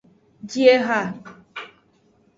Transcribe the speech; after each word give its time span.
Ji 0.49 0.63
eha. 0.75 0.99